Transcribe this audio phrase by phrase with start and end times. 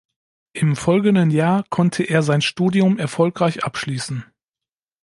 [0.53, 4.25] Im folgenden Jahr konnte er sein Studium erfolgreich abschließen.